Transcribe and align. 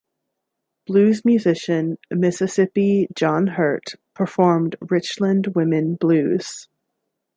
Blues 0.87 1.23
musician 1.23 1.99
Mississippi 2.09 3.07
John 3.15 3.45
Hurt 3.45 3.93
performed 4.15 4.75
"Richland 4.81 5.49
Women 5.53 5.93
Blues". 5.93 6.67